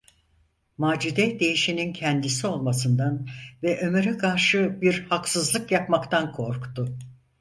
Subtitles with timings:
[0.77, 3.27] Macide değişenin kendisi olmasından
[3.63, 6.97] ve Ömer’e karşı bir haksızlık yapmaktan korktu.